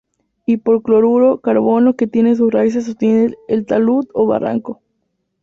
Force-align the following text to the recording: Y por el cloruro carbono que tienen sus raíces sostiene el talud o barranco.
Y 0.47 0.57
por 0.57 0.77
el 0.77 0.81
cloruro 0.81 1.41
carbono 1.41 1.95
que 1.95 2.07
tienen 2.07 2.35
sus 2.35 2.51
raíces 2.51 2.85
sostiene 2.85 3.35
el 3.47 3.67
talud 3.67 4.07
o 4.15 4.25
barranco. 4.25 4.81